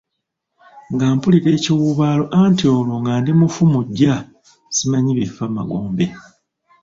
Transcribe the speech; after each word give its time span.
Nga 0.93 1.05
mpulira 1.15 1.49
ekiwuubaalo 1.57 2.25
anti 2.41 2.63
olwo 2.75 2.95
nga 3.01 3.13
ndi 3.19 3.31
mufu 3.39 3.61
muggya 3.73 4.15
simanyi 4.75 5.11
bifa 5.19 5.45
magombe. 5.55 6.05